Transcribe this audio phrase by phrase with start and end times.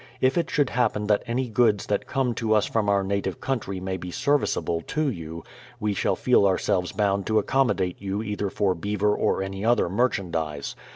[0.19, 3.79] If it should happen that any goods that come to us from our native country
[3.79, 5.43] may be serviceable I to you,
[5.79, 10.75] we shall feel ourselves bound to accommodate j^ou either for beaver or any other merchandise.